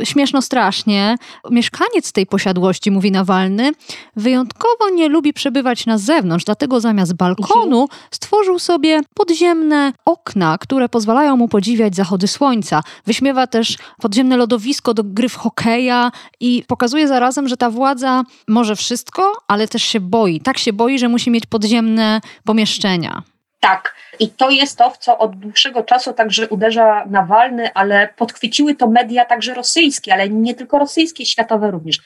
e, 0.00 0.06
śmieszno 0.06 0.42
strasznie. 0.42 1.16
Mieszkaniec 1.50 2.12
tej 2.12 2.26
posiadłości, 2.26 2.90
mówi 2.90 3.10
Nawalny, 3.10 3.72
wyjątkowo 4.16 4.90
nie 4.94 5.08
lubi 5.08 5.32
przebywać 5.32 5.86
na 5.86 5.98
zewnątrz, 5.98 6.44
dlatego 6.44 6.80
zamiast 6.80 7.14
balkonu 7.14 7.88
stworzył 8.10 8.58
sobie 8.58 9.00
podziemne 9.14 9.92
okna, 10.04 10.58
które 10.58 10.88
pozwalają 10.88 11.36
mu 11.36 11.48
podziwiać 11.48 11.96
zachody 11.96 12.28
słońca. 12.28 12.82
Wyśmiewa 13.06 13.46
też 13.46 13.76
podziemne 14.00 14.36
lodowisko 14.36 14.94
do 14.94 15.04
gry 15.04 15.21
w 15.28 15.36
hokeja 15.36 16.10
i 16.40 16.64
pokazuje 16.68 17.08
zarazem, 17.08 17.48
że 17.48 17.56
ta 17.56 17.70
władza 17.70 18.22
może 18.48 18.76
wszystko, 18.76 19.32
ale 19.48 19.68
też 19.68 19.82
się 19.82 20.00
boi. 20.00 20.40
Tak 20.40 20.58
się 20.58 20.72
boi, 20.72 20.98
że 20.98 21.08
musi 21.08 21.30
mieć 21.30 21.46
podziemne 21.46 22.20
pomieszczenia. 22.44 23.22
Tak. 23.60 23.94
I 24.20 24.28
to 24.28 24.50
jest 24.50 24.78
to, 24.78 24.90
w 24.90 24.98
co 24.98 25.18
od 25.18 25.36
dłuższego 25.36 25.82
czasu 25.82 26.12
także 26.12 26.48
uderza 26.48 27.04
Nawalny, 27.10 27.74
ale 27.74 28.08
podchwyciły 28.16 28.74
to 28.74 28.88
media 28.88 29.24
także 29.24 29.54
rosyjskie, 29.54 30.14
ale 30.14 30.28
nie 30.28 30.54
tylko 30.54 30.78
rosyjskie, 30.78 31.26
światowe 31.26 31.70
również. 31.70 31.98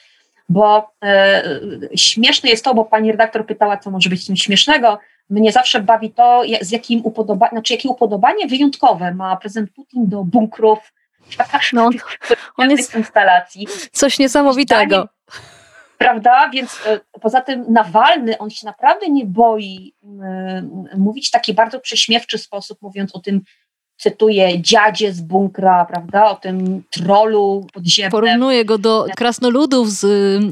Bo 0.49 0.91
e, 1.03 1.43
śmieszne 1.95 2.49
jest 2.49 2.63
to, 2.63 2.73
bo 2.73 2.85
pani 2.85 3.11
redaktor 3.11 3.45
pytała, 3.45 3.77
co 3.77 3.91
może 3.91 4.09
być 4.09 4.25
tym 4.25 4.35
śmiesznego. 4.35 4.99
Mnie 5.29 5.51
zawsze 5.51 5.81
bawi 5.81 6.11
to, 6.11 6.41
z 6.61 6.71
jakim 6.71 7.01
upodobanie, 7.03 7.49
znaczy 7.49 7.73
jakie 7.73 7.89
upodobanie 7.89 8.47
wyjątkowe 8.47 9.13
ma 9.13 9.35
prezydent 9.35 9.71
Putin 9.71 10.09
do 10.09 10.23
bunkrów, 10.23 10.93
no, 11.73 11.85
on, 11.85 11.93
on 12.57 12.71
jest 12.71 12.95
instalacji. 12.95 13.67
Coś 13.91 14.19
niesamowitego 14.19 15.07
prawda? 15.97 16.49
Więc 16.53 16.79
e, 16.85 16.99
poza 17.21 17.41
tym 17.41 17.65
Nawalny, 17.69 18.37
on 18.37 18.49
się 18.49 18.65
naprawdę 18.65 19.09
nie 19.09 19.25
boi 19.25 19.93
y, 20.93 20.97
mówić 20.97 21.27
w 21.27 21.31
taki 21.31 21.53
bardzo 21.53 21.79
prześmiewczy 21.79 22.37
sposób, 22.37 22.81
mówiąc 22.81 23.15
o 23.15 23.19
tym, 23.19 23.41
cytuję, 23.99 24.61
dziadzie 24.61 25.13
z 25.13 25.21
bunkra, 25.21 25.85
prawda, 25.85 26.25
o 26.25 26.35
tym 26.35 26.83
trolu 26.91 27.67
podziemnym. 27.73 28.11
Porównuje 28.11 28.65
go 28.65 28.77
do 28.77 29.05
krasnoludów 29.15 29.91
z 29.91 30.05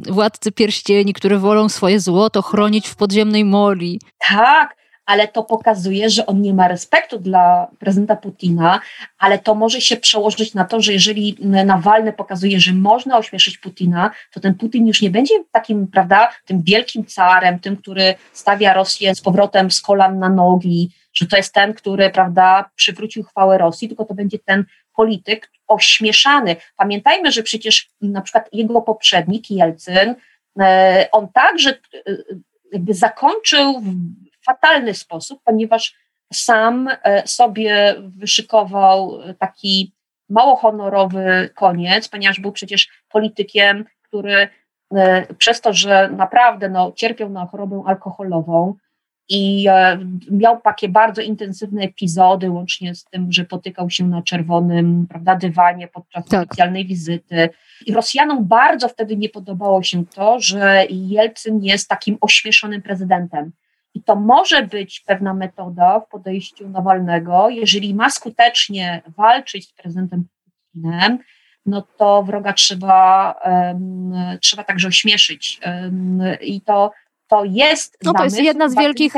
Władcy 0.09 0.51
Pierścieni, 0.51 1.13
które 1.13 1.37
wolą 1.37 1.69
swoje 1.69 1.99
złoto 1.99 2.41
chronić 2.41 2.87
w 2.87 2.95
podziemnej 2.95 3.45
mori. 3.45 3.99
Tak, 4.29 4.75
ale 5.05 5.27
to 5.27 5.43
pokazuje, 5.43 6.09
że 6.09 6.25
on 6.25 6.41
nie 6.41 6.53
ma 6.53 6.67
respektu 6.67 7.19
dla 7.19 7.67
prezydenta 7.79 8.15
Putina, 8.15 8.81
ale 9.17 9.39
to 9.39 9.55
może 9.55 9.81
się 9.81 9.97
przełożyć 9.97 10.53
na 10.53 10.65
to, 10.65 10.81
że 10.81 10.93
jeżeli 10.93 11.37
Nawalny 11.39 12.13
pokazuje, 12.13 12.59
że 12.59 12.73
można 12.73 13.17
ośmieszyć 13.17 13.57
Putina, 13.57 14.11
to 14.33 14.39
ten 14.39 14.55
Putin 14.55 14.87
już 14.87 15.01
nie 15.01 15.09
będzie 15.09 15.33
takim, 15.51 15.87
prawda, 15.87 16.31
tym 16.45 16.61
wielkim 16.63 17.05
carem, 17.05 17.59
tym, 17.59 17.77
który 17.77 18.15
stawia 18.33 18.73
Rosję 18.73 19.15
z 19.15 19.21
powrotem 19.21 19.71
z 19.71 19.81
kolan 19.81 20.19
na 20.19 20.29
nogi, 20.29 20.89
że 21.13 21.25
to 21.27 21.37
jest 21.37 21.53
ten, 21.53 21.73
który, 21.73 22.09
prawda, 22.09 22.69
przywrócił 22.75 23.23
chwałę 23.23 23.57
Rosji, 23.57 23.87
tylko 23.87 24.05
to 24.05 24.13
będzie 24.13 24.39
ten 24.39 24.65
polityk 24.95 25.51
ośmieszany. 25.67 26.55
Pamiętajmy, 26.77 27.31
że 27.31 27.43
przecież 27.43 27.89
na 28.01 28.21
przykład 28.21 28.49
jego 28.53 28.81
poprzednik 28.81 29.51
Jelcyn, 29.51 30.15
e, 30.59 31.07
on 31.11 31.27
także 31.33 31.69
e, 31.69 31.75
jakby 32.71 32.93
zakończył 32.93 33.83
fatalny 34.45 34.93
sposób, 34.93 35.39
ponieważ 35.43 35.95
sam 36.33 36.89
e, 37.03 37.27
sobie 37.27 37.95
wyszykował 37.99 39.19
taki 39.39 39.95
mało 40.29 40.55
honorowy 40.55 41.49
koniec, 41.55 42.09
ponieważ 42.09 42.39
był 42.39 42.51
przecież 42.51 42.89
politykiem, 43.09 43.85
który 44.01 44.47
e, 44.95 45.33
przez 45.33 45.61
to, 45.61 45.73
że 45.73 46.09
naprawdę 46.09 46.69
no, 46.69 46.91
cierpiał 46.95 47.29
na 47.29 47.45
chorobę 47.45 47.83
alkoholową 47.85 48.75
i 49.29 49.65
e, 49.69 49.99
miał 50.31 50.61
takie 50.61 50.89
bardzo 50.89 51.21
intensywne 51.21 51.83
epizody, 51.83 52.51
łącznie 52.51 52.95
z 52.95 53.03
tym, 53.03 53.31
że 53.31 53.45
potykał 53.45 53.89
się 53.89 54.07
na 54.07 54.21
czerwonym 54.21 55.07
prawda, 55.09 55.35
dywanie 55.35 55.87
podczas 55.87 56.25
tak. 56.25 56.47
oficjalnej 56.47 56.85
wizyty. 56.85 57.49
I 57.85 57.93
Rosjanom 57.93 58.45
bardzo 58.45 58.87
wtedy 58.87 59.17
nie 59.17 59.29
podobało 59.29 59.83
się 59.83 60.05
to, 60.05 60.39
że 60.39 60.85
Jelcyn 60.89 61.63
jest 61.63 61.89
takim 61.89 62.17
ośmieszonym 62.21 62.81
prezydentem. 62.81 63.51
I 63.95 64.03
to 64.03 64.15
może 64.15 64.63
być 64.63 64.99
pewna 64.99 65.33
metoda 65.33 65.99
w 65.99 66.07
podejściu 66.07 66.69
Nawalnego. 66.69 67.49
Jeżeli 67.49 67.95
ma 67.95 68.09
skutecznie 68.09 69.01
walczyć 69.17 69.69
z 69.69 69.73
prezydentem 69.73 70.25
Putinem, 70.73 71.19
no 71.65 71.83
to 71.97 72.23
wroga 72.23 72.53
trzeba, 72.53 73.31
um, 73.45 74.13
trzeba 74.41 74.63
także 74.63 74.87
ośmieszyć. 74.87 75.59
Um, 75.65 76.21
I 76.41 76.61
to, 76.61 76.91
to 77.27 77.43
jest. 77.45 77.97
No 78.03 78.13
to 78.13 78.23
jest 78.23 78.39
jedna 78.39 78.69
z 78.69 78.75
wielkich. 78.75 79.13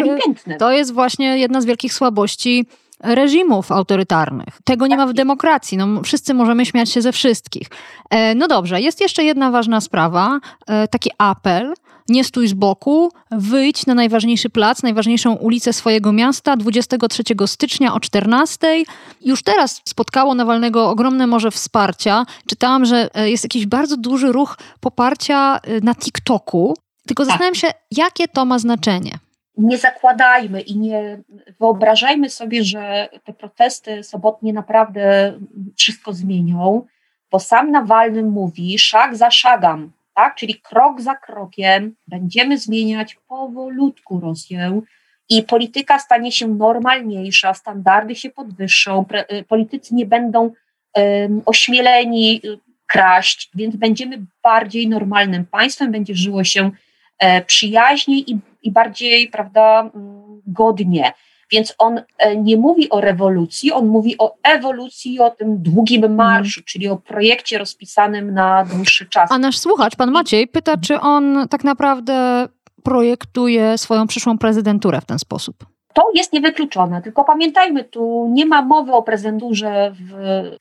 To 0.59 0.71
jest 0.71 0.93
właśnie 0.93 1.37
jedna 1.37 1.61
z 1.61 1.65
wielkich 1.65 1.93
słabości 1.93 2.65
reżimów 3.03 3.71
autorytarnych. 3.71 4.59
Tego 4.63 4.87
nie 4.87 4.97
ma 4.97 5.05
w 5.05 5.09
tak 5.09 5.15
demokracji. 5.15 5.77
No, 5.77 6.03
wszyscy 6.03 6.33
możemy 6.33 6.65
śmiać 6.65 6.89
się 6.89 7.01
ze 7.01 7.11
wszystkich. 7.11 7.67
E, 8.09 8.35
no 8.35 8.47
dobrze, 8.47 8.81
jest 8.81 9.01
jeszcze 9.01 9.23
jedna 9.23 9.51
ważna 9.51 9.81
sprawa, 9.81 10.39
e, 10.67 10.87
taki 10.87 11.11
apel 11.17 11.73
nie 12.09 12.23
stój 12.23 12.47
z 12.47 12.53
boku, 12.53 13.11
wyjdź 13.31 13.85
na 13.85 13.93
najważniejszy 13.93 14.49
plac, 14.49 14.83
najważniejszą 14.83 15.33
ulicę 15.33 15.73
swojego 15.73 16.13
miasta 16.13 16.57
23 16.57 17.23
stycznia 17.45 17.93
o 17.93 17.99
14. 17.99 18.83
Już 19.21 19.43
teraz 19.43 19.81
spotkało 19.85 20.35
Nawalnego 20.35 20.89
ogromne 20.89 21.27
morze 21.27 21.51
wsparcia. 21.51 22.25
Czytałam, 22.47 22.85
że 22.85 23.09
e, 23.13 23.29
jest 23.29 23.43
jakiś 23.43 23.65
bardzo 23.65 23.97
duży 23.97 24.31
ruch 24.31 24.57
poparcia 24.79 25.59
e, 25.63 25.81
na 25.81 25.95
TikToku 25.95 26.73
Tylko 27.07 27.23
tak. 27.23 27.31
zastanawiam 27.31 27.55
się, 27.55 27.67
jakie 27.91 28.27
to 28.27 28.45
ma 28.45 28.59
znaczenie. 28.59 29.11
Nie 29.57 29.77
zakładajmy 29.77 30.61
i 30.61 30.77
nie 30.77 31.23
wyobrażajmy 31.59 32.29
sobie, 32.29 32.63
że 32.63 33.09
te 33.23 33.33
protesty 33.33 34.03
sobotnie 34.03 34.53
naprawdę 34.53 35.33
wszystko 35.75 36.13
zmienią, 36.13 36.85
bo 37.31 37.39
sam 37.39 37.71
Nawalny 37.71 38.23
mówi 38.23 38.79
szag 38.79 39.15
za 39.15 39.31
szagam, 39.31 39.91
tak? 40.17 40.35
czyli 40.35 40.55
krok 40.55 41.01
za 41.01 41.15
krokiem 41.15 41.95
będziemy 42.07 42.57
zmieniać 42.57 43.17
powolutku 43.27 44.19
Rosję 44.19 44.81
i 45.29 45.43
polityka 45.43 45.99
stanie 45.99 46.31
się 46.31 46.47
normalniejsza, 46.47 47.53
standardy 47.53 48.15
się 48.15 48.29
podwyższą, 48.29 49.05
y, 49.31 49.43
politycy 49.43 49.95
nie 49.95 50.05
będą 50.05 50.53
um, 50.95 51.41
ośmieleni 51.45 52.41
y, 52.45 52.59
kraść, 52.85 53.49
więc 53.55 53.75
będziemy 53.75 54.25
bardziej 54.43 54.87
normalnym 54.87 55.45
państwem, 55.45 55.91
będzie 55.91 56.15
żyło 56.15 56.43
się 56.43 56.71
e, 57.19 57.41
przyjaźniej 57.41 58.31
i, 58.31 58.39
i 58.63 58.71
bardziej, 58.71 59.27
prawda, 59.27 59.91
mm, 59.95 60.41
godnie. 60.47 61.13
Więc 61.51 61.75
on 61.77 62.01
e, 62.17 62.35
nie 62.35 62.57
mówi 62.57 62.89
o 62.89 63.01
rewolucji, 63.01 63.71
on 63.71 63.87
mówi 63.87 64.15
o 64.17 64.35
ewolucji, 64.43 65.19
o 65.19 65.29
tym 65.29 65.61
długim 65.63 66.03
mhm. 66.03 66.15
marszu, 66.15 66.61
czyli 66.65 66.87
o 66.87 66.97
projekcie 66.97 67.57
rozpisanym 67.57 68.33
na 68.33 68.65
dłuższy 68.65 69.05
czas. 69.05 69.31
A 69.31 69.37
nasz 69.37 69.57
słuchacz, 69.57 69.95
pan 69.95 70.11
Maciej, 70.11 70.47
pyta, 70.47 70.77
czy 70.77 70.99
on 70.99 71.47
tak 71.49 71.63
naprawdę 71.63 72.47
projektuje 72.83 73.77
swoją 73.77 74.07
przyszłą 74.07 74.37
prezydenturę 74.37 75.01
w 75.01 75.05
ten 75.05 75.19
sposób? 75.19 75.65
To 75.93 76.11
jest 76.13 76.33
niewykluczone, 76.33 77.01
tylko 77.01 77.23
pamiętajmy, 77.23 77.83
tu 77.83 78.29
nie 78.33 78.45
ma 78.45 78.61
mowy 78.61 78.93
o 78.93 79.03
prezydenturze 79.03 79.91
w, 79.99 80.11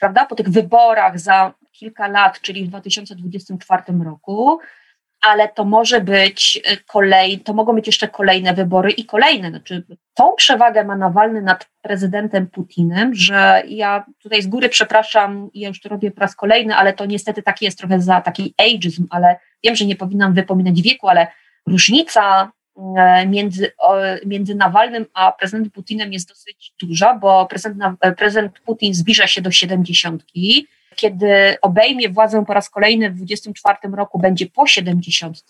prawda, 0.00 0.26
po 0.26 0.34
tych 0.34 0.48
wyborach 0.48 1.20
za 1.20 1.52
kilka 1.72 2.08
lat, 2.08 2.40
czyli 2.40 2.64
w 2.64 2.68
2024 2.68 3.82
roku, 4.04 4.58
ale 5.26 5.48
to 5.48 5.64
może 5.64 6.00
być 6.00 6.62
kolej, 6.86 7.40
to 7.40 7.52
mogą 7.52 7.72
być 7.72 7.86
jeszcze 7.86 8.08
kolejne 8.08 8.54
wybory 8.54 8.90
i 8.90 9.04
kolejne. 9.04 9.50
Znaczy, 9.50 9.84
tą 10.14 10.32
przewagę 10.32 10.84
ma 10.84 10.96
Nawalny 10.96 11.42
nad 11.42 11.68
prezydentem 11.82 12.46
Putinem, 12.46 13.14
że 13.14 13.62
ja 13.68 14.04
tutaj 14.22 14.42
z 14.42 14.46
góry 14.46 14.68
przepraszam, 14.68 15.50
ja 15.54 15.68
już 15.68 15.80
to 15.80 15.88
robię 15.88 16.10
po 16.10 16.20
raz 16.20 16.36
kolejny, 16.36 16.76
ale 16.76 16.92
to 16.92 17.06
niestety 17.06 17.42
taki 17.42 17.64
jest 17.64 17.78
trochę 17.78 18.00
za 18.00 18.20
taki 18.20 18.54
ageism, 18.58 19.06
ale 19.10 19.36
wiem, 19.64 19.76
że 19.76 19.84
nie 19.84 19.96
powinnam 19.96 20.34
wypominać 20.34 20.82
wieku, 20.82 21.08
ale 21.08 21.26
różnica 21.66 22.52
e, 22.96 23.26
między, 23.26 23.72
między 24.26 24.54
Nawalnym 24.54 25.06
a 25.14 25.32
prezydentem 25.32 25.70
Putinem 25.70 26.12
jest 26.12 26.28
dosyć 26.28 26.72
duża, 26.82 27.14
bo 27.14 27.46
prezydent, 27.46 27.98
prezydent 28.16 28.60
Putin 28.60 28.94
zbliża 28.94 29.26
się 29.26 29.42
do 29.42 29.50
siedemdziesiątki, 29.50 30.66
kiedy 30.96 31.56
obejmie 31.62 32.08
władzę 32.08 32.44
po 32.44 32.54
raz 32.54 32.70
kolejny 32.70 33.10
w 33.10 33.14
2024 33.14 33.96
roku, 33.96 34.18
będzie 34.18 34.46
po 34.46 34.66
70, 34.66 35.42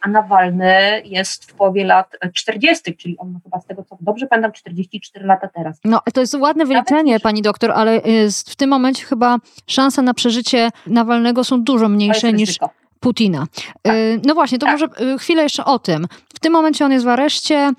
a 0.00 0.08
Nawalny 0.08 1.02
jest 1.04 1.50
w 1.50 1.54
połowie 1.54 1.84
lat 1.84 2.16
40, 2.34 2.96
czyli 2.96 3.18
on 3.18 3.32
ma 3.32 3.38
chyba 3.44 3.60
z 3.60 3.66
tego, 3.66 3.84
co 3.84 3.96
dobrze 4.00 4.26
pamiętam, 4.26 4.52
44 4.52 5.26
lata 5.26 5.48
teraz. 5.48 5.80
No, 5.84 6.00
to 6.14 6.20
jest 6.20 6.34
ładne 6.34 6.66
wyliczenie, 6.66 7.12
Nawet... 7.12 7.22
pani 7.22 7.42
doktor, 7.42 7.72
ale 7.72 8.00
w 8.48 8.56
tym 8.56 8.70
momencie 8.70 9.04
chyba 9.04 9.38
szanse 9.66 10.02
na 10.02 10.14
przeżycie 10.14 10.70
Nawalnego 10.86 11.44
są 11.44 11.62
dużo 11.62 11.88
mniejsze 11.88 12.32
niż. 12.32 12.48
Ryzyko 12.48 12.70
Putina. 13.00 13.46
Tak. 13.82 13.94
Y, 13.94 14.20
no 14.24 14.34
właśnie, 14.34 14.58
to 14.58 14.66
tak. 14.66 14.72
może 14.72 14.86
y, 15.14 15.18
chwilę 15.18 15.42
jeszcze 15.42 15.64
o 15.64 15.78
tym. 15.78 16.06
W 16.34 16.40
tym 16.40 16.52
momencie 16.52 16.84
on 16.84 16.92
jest 16.92 17.04
w 17.04 17.08
areszcie. 17.08 17.72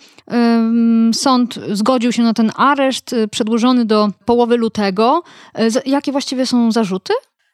Sąd 1.14 1.60
zgodził 1.72 2.12
się 2.12 2.24
na 2.24 2.34
ten 2.34 2.52
areszt 2.56 3.14
y, 3.14 3.28
przedłużony 3.28 3.86
do 3.86 4.10
połowy 4.26 4.58
lutego. 4.58 5.24
Jakie 5.86 6.12
właściwie 6.12 6.46
są 6.46 6.72
zarzuty? 6.72 7.14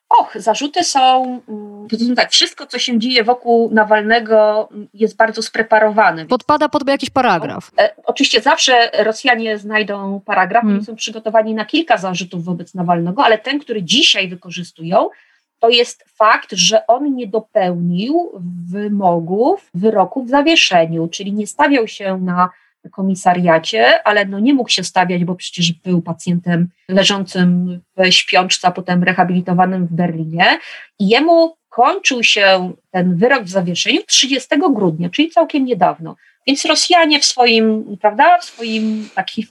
Och, 0.09 0.33
zarzuty 0.35 0.83
są, 0.83 1.23
mm, 1.49 2.15
tak, 2.15 2.31
wszystko 2.31 2.67
co 2.67 2.79
się 2.79 2.99
dzieje 2.99 3.23
wokół 3.23 3.69
Nawalnego 3.73 4.69
mm, 4.71 4.87
jest 4.93 5.15
bardzo 5.15 5.41
spreparowane. 5.41 6.25
Podpada 6.25 6.69
pod 6.69 6.89
jakiś 6.89 7.09
paragraf. 7.09 7.71
E, 7.79 7.95
oczywiście 8.05 8.41
zawsze 8.41 8.91
Rosjanie 9.03 9.57
znajdą 9.57 10.21
paragraf, 10.25 10.63
hmm. 10.63 10.83
są 10.83 10.95
przygotowani 10.95 11.53
na 11.53 11.65
kilka 11.65 11.97
zarzutów 11.97 12.43
wobec 12.43 12.73
Nawalnego, 12.73 13.23
ale 13.23 13.37
ten, 13.37 13.59
który 13.59 13.83
dzisiaj 13.83 14.27
wykorzystują, 14.27 15.09
to 15.59 15.69
jest 15.69 16.05
fakt, 16.07 16.51
że 16.51 16.87
on 16.87 17.15
nie 17.15 17.27
dopełnił 17.27 18.31
wymogów 18.71 19.69
wyroku 19.73 20.23
w 20.23 20.29
zawieszeniu, 20.29 21.07
czyli 21.07 21.33
nie 21.33 21.47
stawiał 21.47 21.87
się 21.87 22.17
na 22.17 22.49
komisariacie, 22.91 24.07
ale 24.07 24.25
no 24.25 24.39
nie 24.39 24.53
mógł 24.53 24.69
się 24.69 24.83
stawiać, 24.83 25.25
bo 25.25 25.35
przecież 25.35 25.71
był 25.71 26.01
pacjentem 26.01 26.69
leżącym 26.89 27.79
w 27.97 28.11
śpiączce, 28.11 28.67
a 28.67 28.71
potem 28.71 29.03
rehabilitowanym 29.03 29.87
w 29.87 29.93
Berlinie 29.93 30.59
i 30.99 31.07
jemu 31.07 31.57
kończył 31.69 32.23
się 32.23 32.73
ten 32.91 33.15
wyrok 33.15 33.43
w 33.43 33.49
zawieszeniu 33.49 34.01
30 34.07 34.49
grudnia, 34.73 35.09
czyli 35.09 35.29
całkiem 35.29 35.65
niedawno. 35.65 36.15
Więc 36.47 36.65
Rosjanie 36.65 37.19
w 37.19 37.25
swoim, 37.25 37.97
prawda, 38.01 38.37
w 38.39 38.45
swoim 38.45 39.09
takim 39.15 39.45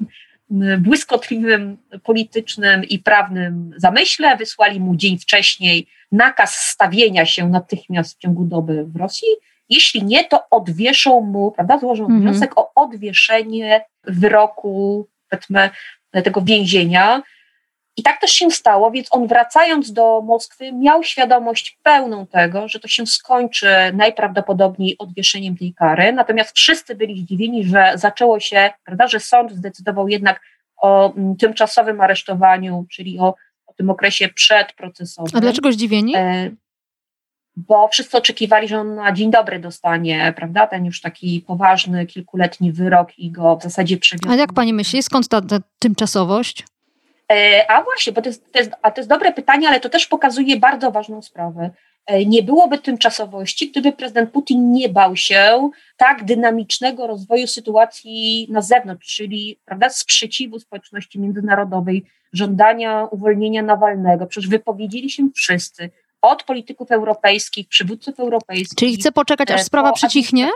błyskotliwym 0.78 1.76
politycznym 2.02 2.84
i 2.84 2.98
prawnym 2.98 3.74
zamyśle 3.76 4.36
wysłali 4.36 4.80
mu 4.80 4.96
dzień 4.96 5.18
wcześniej 5.18 5.86
nakaz 6.12 6.54
stawienia 6.54 7.26
się 7.26 7.48
natychmiast 7.48 8.14
w 8.14 8.18
ciągu 8.18 8.44
doby 8.44 8.84
w 8.84 8.96
Rosji. 8.96 9.28
Jeśli 9.68 10.04
nie, 10.04 10.24
to 10.24 10.48
odwieszą 10.50 11.20
mu, 11.20 11.52
prawda, 11.52 11.78
złożą 11.78 12.06
-hmm. 12.06 12.20
wniosek 12.20 12.58
o 12.58 12.70
odwieszenie 12.74 13.84
wyroku, 14.04 15.08
powiedzmy, 15.30 15.70
tego 16.24 16.40
więzienia. 16.40 17.22
I 17.96 18.02
tak 18.02 18.20
też 18.20 18.30
się 18.30 18.50
stało, 18.50 18.90
więc 18.90 19.08
on 19.10 19.26
wracając 19.26 19.92
do 19.92 20.22
Moskwy 20.22 20.72
miał 20.72 21.02
świadomość 21.02 21.78
pełną 21.82 22.26
tego, 22.26 22.68
że 22.68 22.80
to 22.80 22.88
się 22.88 23.06
skończy 23.06 23.68
najprawdopodobniej 23.94 24.98
odwieszeniem 24.98 25.56
tej 25.56 25.74
kary. 25.74 26.12
Natomiast 26.12 26.56
wszyscy 26.56 26.94
byli 26.94 27.20
zdziwieni, 27.20 27.64
że 27.64 27.92
zaczęło 27.94 28.40
się, 28.40 28.70
prawda, 28.84 29.06
że 29.06 29.20
sąd 29.20 29.52
zdecydował 29.52 30.08
jednak 30.08 30.40
o 30.76 31.14
mm, 31.14 31.36
tymczasowym 31.36 32.00
aresztowaniu, 32.00 32.86
czyli 32.90 33.18
o 33.18 33.34
tym 33.76 33.90
okresie 33.90 34.28
przedprocesowym. 34.28 35.32
A 35.34 35.40
dlaczego 35.40 35.72
zdziwieni? 35.72 36.16
E, 36.16 36.50
bo 37.56 37.88
wszyscy 37.88 38.16
oczekiwali, 38.16 38.68
że 38.68 38.78
on 38.78 38.94
na 38.94 39.12
dzień 39.12 39.30
dobry 39.30 39.58
dostanie, 39.58 40.32
prawda, 40.36 40.66
ten 40.66 40.84
już 40.84 41.00
taki 41.00 41.44
poważny, 41.46 42.06
kilkuletni 42.06 42.72
wyrok 42.72 43.18
i 43.18 43.30
go 43.30 43.56
w 43.56 43.62
zasadzie 43.62 43.96
przewiózł. 43.96 44.32
A 44.32 44.36
jak 44.36 44.52
pani 44.52 44.72
myśli, 44.72 45.02
skąd 45.02 45.28
ta, 45.28 45.40
ta 45.40 45.58
tymczasowość? 45.78 46.64
E, 47.32 47.70
a 47.70 47.82
właśnie, 47.82 48.12
bo 48.12 48.22
to 48.22 48.28
jest, 48.28 48.52
to 48.52 48.58
jest, 48.58 48.70
a 48.82 48.90
to 48.90 49.00
jest 49.00 49.10
dobre 49.10 49.32
pytanie, 49.32 49.68
ale 49.68 49.80
to 49.80 49.88
też 49.88 50.06
pokazuje 50.06 50.56
bardzo 50.56 50.90
ważną 50.90 51.22
sprawę. 51.22 51.70
E, 52.06 52.24
nie 52.24 52.42
byłoby 52.42 52.78
tymczasowości, 52.78 53.70
gdyby 53.70 53.92
prezydent 53.92 54.30
Putin 54.30 54.72
nie 54.72 54.88
bał 54.88 55.16
się 55.16 55.70
tak 55.96 56.24
dynamicznego 56.24 57.06
rozwoju 57.06 57.46
sytuacji 57.46 58.46
na 58.50 58.62
zewnątrz, 58.62 59.16
czyli 59.16 59.58
prawda, 59.64 59.90
sprzeciwu 59.90 60.58
społeczności 60.60 61.20
międzynarodowej, 61.20 62.04
żądania 62.32 63.04
uwolnienia 63.10 63.62
Nawalnego. 63.62 64.26
Przecież 64.26 64.50
wypowiedzieli 64.50 65.10
się 65.10 65.28
wszyscy, 65.34 65.90
od 66.22 66.42
polityków 66.42 66.90
europejskich, 66.90 67.68
przywódców 67.68 68.20
europejskich. 68.20 68.78
Czyli 68.78 68.96
chce 68.96 69.12
poczekać, 69.12 69.50
aż 69.50 69.60
e, 69.60 69.64
sprawa 69.64 69.92
przycichnie? 69.92 70.48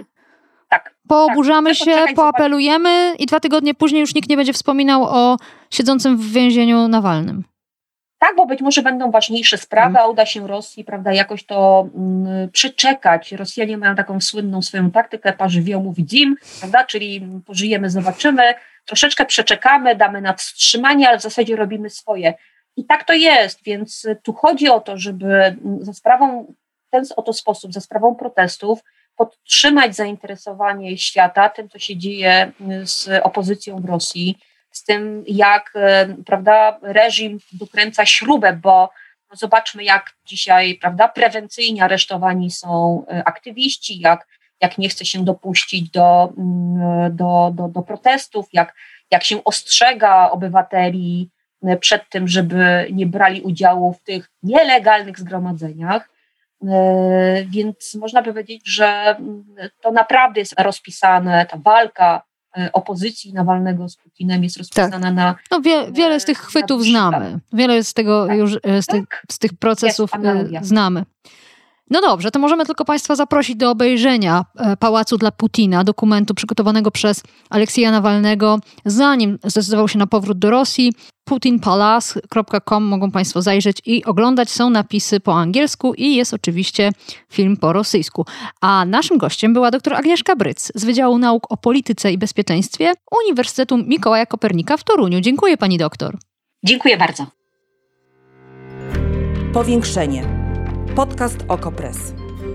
Tak. 0.68 0.94
Pooburzamy 1.08 1.70
tak, 1.70 1.78
się, 1.78 2.14
poapelujemy 2.16 3.14
i 3.18 3.26
dwa 3.26 3.40
tygodnie 3.40 3.74
później 3.74 4.00
już 4.00 4.14
nikt 4.14 4.28
nie 4.28 4.36
będzie 4.36 4.52
wspominał 4.52 5.02
o 5.04 5.36
siedzącym 5.70 6.16
w 6.16 6.32
więzieniu 6.32 6.88
Nawalnym. 6.88 7.44
Tak, 8.20 8.36
bo 8.36 8.46
być 8.46 8.60
może 8.60 8.82
będą 8.82 9.10
ważniejsze 9.10 9.58
sprawy, 9.58 9.98
a 9.98 10.06
uda 10.06 10.26
się 10.26 10.46
Rosji, 10.46 10.84
prawda, 10.84 11.12
jakoś 11.12 11.44
to 11.44 11.88
mm, 11.94 12.50
przeczekać. 12.50 13.32
Rosjanie 13.32 13.78
mają 13.78 13.94
taką 13.94 14.20
słynną 14.20 14.62
swoją 14.62 14.90
taktykę 14.90 15.32
parzywiomu 15.32 15.92
widzim, 15.92 16.36
prawda, 16.60 16.84
czyli 16.84 17.28
pożyjemy, 17.46 17.90
zobaczymy, 17.90 18.54
troszeczkę 18.86 19.26
przeczekamy, 19.26 19.96
damy 19.96 20.20
na 20.20 20.34
wstrzymanie, 20.34 21.08
ale 21.08 21.18
w 21.18 21.22
zasadzie 21.22 21.56
robimy 21.56 21.90
swoje. 21.90 22.34
I 22.76 22.84
tak 22.84 23.04
to 23.04 23.12
jest, 23.12 23.64
więc 23.64 24.06
tu 24.22 24.32
chodzi 24.32 24.68
o 24.68 24.80
to, 24.80 24.98
żeby 24.98 25.56
za 25.80 25.92
sprawą, 25.92 26.54
w 26.88 26.90
ten 26.90 27.04
oto 27.16 27.32
sposób, 27.32 27.72
za 27.72 27.80
sprawą 27.80 28.14
protestów, 28.14 28.80
podtrzymać 29.16 29.96
zainteresowanie 29.96 30.98
świata 30.98 31.48
tym, 31.48 31.68
co 31.68 31.78
się 31.78 31.96
dzieje 31.96 32.52
z 32.84 33.08
opozycją 33.22 33.80
w 33.80 33.84
Rosji, 33.84 34.38
z 34.70 34.84
tym, 34.84 35.24
jak 35.26 35.72
e, 35.74 36.14
prawda, 36.26 36.78
reżim 36.82 37.38
dokręca 37.52 38.06
śrubę, 38.06 38.52
bo 38.62 38.90
no 39.30 39.36
zobaczmy, 39.36 39.84
jak 39.84 40.10
dzisiaj 40.24 40.74
prawda, 40.74 41.08
prewencyjnie 41.08 41.84
aresztowani 41.84 42.50
są 42.50 43.04
e, 43.08 43.22
aktywiści, 43.24 44.00
jak, 44.00 44.26
jak 44.60 44.78
nie 44.78 44.88
chce 44.88 45.04
się 45.04 45.24
dopuścić 45.24 45.90
do, 45.90 46.32
mm, 46.38 47.16
do, 47.16 47.52
do, 47.54 47.68
do 47.68 47.82
protestów, 47.82 48.46
jak, 48.52 48.74
jak 49.10 49.24
się 49.24 49.44
ostrzega 49.44 50.30
obywateli 50.30 51.30
e, 51.62 51.76
przed 51.76 52.08
tym, 52.08 52.28
żeby 52.28 52.88
nie 52.92 53.06
brali 53.06 53.42
udziału 53.42 53.92
w 53.92 54.02
tych 54.02 54.30
nielegalnych 54.42 55.18
zgromadzeniach. 55.18 56.10
Więc 57.46 57.94
można 57.94 58.22
powiedzieć, 58.22 58.62
że 58.68 58.86
mm, 58.86 59.44
to 59.80 59.92
naprawdę 59.92 60.40
jest 60.40 60.54
rozpisane, 60.60 61.46
ta 61.46 61.56
walka 61.56 62.22
opozycji 62.72 63.32
Nawalnego 63.32 63.88
z 63.88 63.96
Putinem 63.96 64.44
jest 64.44 64.56
rozpisana 64.56 65.00
tak. 65.00 65.14
na. 65.14 65.34
No 65.50 65.60
wie, 65.60 65.92
wiele 65.92 66.20
z 66.20 66.24
tych 66.24 66.38
chwytów 66.38 66.84
znamy. 66.84 67.38
Wiele 67.52 67.84
z 67.84 67.94
tego 67.94 68.26
tak. 68.26 68.38
już 68.38 68.58
e, 68.62 68.82
z, 68.82 68.86
tych, 68.86 69.08
tak. 69.08 69.22
z 69.30 69.38
tych 69.38 69.54
procesów 69.54 70.10
e, 70.14 70.46
znamy. 70.62 71.04
No 71.90 72.00
dobrze, 72.00 72.30
to 72.30 72.38
możemy 72.38 72.66
tylko 72.66 72.84
Państwa 72.84 73.14
zaprosić 73.14 73.56
do 73.56 73.70
obejrzenia 73.70 74.44
e, 74.56 74.76
Pałacu 74.76 75.16
dla 75.16 75.30
Putina, 75.30 75.84
dokumentu 75.84 76.34
przygotowanego 76.34 76.90
przez 76.90 77.22
Aleksieja 77.50 77.90
Nawalnego, 77.90 78.58
zanim 78.84 79.38
zdecydował 79.44 79.88
się 79.88 79.98
na 79.98 80.06
powrót 80.06 80.38
do 80.38 80.50
Rosji. 80.50 80.92
putinpalace.com 81.24 82.84
mogą 82.84 83.10
Państwo 83.10 83.42
zajrzeć 83.42 83.82
i 83.86 84.04
oglądać. 84.04 84.50
Są 84.50 84.70
napisy 84.70 85.20
po 85.20 85.34
angielsku 85.34 85.94
i 85.94 86.14
jest 86.14 86.34
oczywiście 86.34 86.92
film 87.32 87.56
po 87.56 87.72
rosyjsku. 87.72 88.26
A 88.60 88.84
naszym 88.84 89.18
gościem 89.18 89.52
była 89.52 89.70
dr 89.70 89.94
Agnieszka 89.94 90.36
Bryc 90.36 90.72
z 90.74 90.84
Wydziału 90.84 91.18
Nauk 91.18 91.52
o 91.52 91.56
Polityce 91.56 92.12
i 92.12 92.18
Bezpieczeństwie 92.18 92.92
Uniwersytetu 93.24 93.76
Mikołaja 93.76 94.26
Kopernika 94.26 94.76
w 94.76 94.84
Toruniu. 94.84 95.20
Dziękuję 95.20 95.56
Pani 95.56 95.78
doktor. 95.78 96.18
Dziękuję 96.64 96.96
bardzo. 96.96 97.26
Powiększenie. 99.52 100.39
Podcast 101.00 101.44
Okopres. 101.48 101.96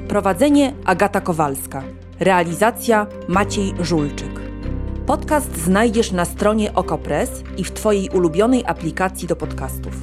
Prowadzenie 0.07 0.73
Agata 0.85 1.21
Kowalska. 1.21 1.83
Realizacja 2.19 3.07
Maciej 3.27 3.73
Żulczyk. 3.79 4.39
Podcast 5.05 5.57
znajdziesz 5.57 6.11
na 6.11 6.25
stronie 6.25 6.73
Okopres 6.73 7.29
i 7.57 7.63
w 7.63 7.71
Twojej 7.71 8.09
ulubionej 8.09 8.63
aplikacji 8.65 9.27
do 9.27 9.35
podcastów. 9.35 9.93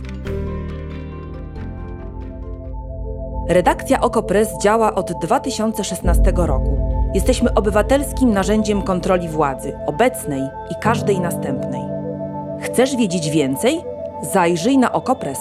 Redakcja 3.48 4.00
Okopres 4.00 4.48
działa 4.62 4.94
od 4.94 5.12
2016 5.20 6.32
roku. 6.36 6.78
Jesteśmy 7.14 7.54
obywatelskim 7.54 8.32
narzędziem 8.32 8.82
kontroli 8.82 9.28
władzy, 9.28 9.72
obecnej 9.86 10.42
i 10.70 10.74
każdej 10.82 11.20
następnej. 11.20 11.82
Chcesz 12.60 12.96
wiedzieć 12.96 13.30
więcej? 13.30 13.80
Zajrzyj 14.32 14.78
na 14.78 14.92
Okopres. 14.92 15.38